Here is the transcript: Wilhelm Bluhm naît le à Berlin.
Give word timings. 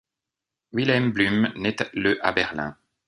Wilhelm 0.73 1.11
Bluhm 1.13 1.53
naît 1.57 1.75
le 1.93 2.25
à 2.25 2.31
Berlin. 2.31 2.75